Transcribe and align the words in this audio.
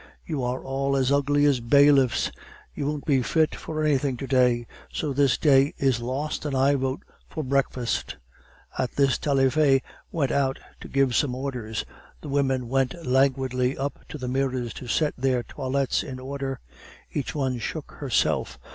"You 0.25 0.43
are 0.43 0.63
all 0.63 0.95
as 0.95 1.11
ugly 1.11 1.45
as 1.45 1.59
bailiffs. 1.59 2.31
You 2.73 2.87
won't 2.87 3.05
be 3.05 3.21
fit 3.21 3.53
for 3.53 3.83
anything 3.83 4.17
to 4.17 4.25
day, 4.25 4.65
so 4.91 5.13
this 5.13 5.37
day 5.37 5.75
is 5.77 5.99
lost, 5.99 6.43
and 6.43 6.57
I 6.57 6.73
vote 6.73 7.01
for 7.29 7.43
breakfast." 7.43 8.17
At 8.79 8.95
this 8.95 9.19
Taillefer 9.19 9.79
went 10.11 10.31
out 10.31 10.57
to 10.79 10.87
give 10.87 11.13
some 11.15 11.35
orders. 11.35 11.85
The 12.21 12.29
women 12.29 12.67
went 12.67 13.05
languidly 13.05 13.77
up 13.77 13.99
to 14.09 14.17
the 14.17 14.27
mirrors 14.27 14.73
to 14.73 14.87
set 14.87 15.13
their 15.17 15.43
toilettes 15.43 16.01
in 16.01 16.19
order. 16.19 16.59
Each 17.13 17.35
one 17.35 17.59
shook 17.59 17.91
herself. 17.99 18.57